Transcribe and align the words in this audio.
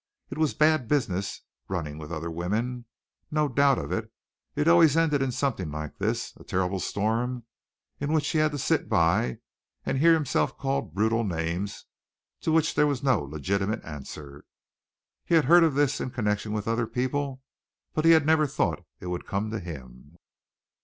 It 0.31 0.39
was 0.39 0.55
bad 0.55 0.87
business 0.87 1.41
running 1.67 1.99
with 1.99 2.11
other 2.11 2.31
women 2.31 2.85
no 3.29 3.47
doubt 3.47 3.77
of 3.77 3.91
it. 3.91 4.11
It 4.55 4.67
always 4.67 4.97
ended 4.97 5.21
in 5.21 5.31
something 5.31 5.69
like 5.69 5.99
this 5.99 6.33
a 6.37 6.43
terrible 6.43 6.79
storm 6.79 7.43
in 7.99 8.11
which 8.11 8.27
he 8.29 8.39
had 8.39 8.51
to 8.53 8.57
sit 8.57 8.89
by 8.89 9.37
and 9.85 9.99
hear 9.99 10.15
himself 10.15 10.57
called 10.57 10.95
brutal 10.95 11.23
names 11.23 11.85
to 12.39 12.51
which 12.51 12.73
there 12.73 12.87
was 12.87 13.03
no 13.03 13.19
legitimate 13.21 13.85
answer. 13.85 14.43
He 15.23 15.35
had 15.35 15.45
heard 15.45 15.63
of 15.63 15.75
this 15.75 16.01
in 16.01 16.09
connection 16.09 16.51
with 16.51 16.67
other 16.67 16.87
people, 16.87 17.43
but 17.93 18.03
he 18.03 18.09
had 18.09 18.25
never 18.25 18.47
thought 18.47 18.83
it 18.99 19.05
would 19.05 19.27
come 19.27 19.51
to 19.51 19.59
him. 19.59 20.17